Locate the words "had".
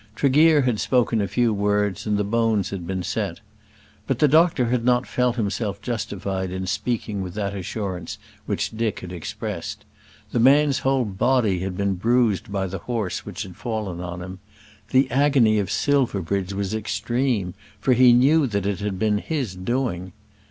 0.61-0.79, 2.71-2.87, 4.69-4.83, 9.01-9.11, 11.59-11.77, 13.43-13.55, 18.79-18.97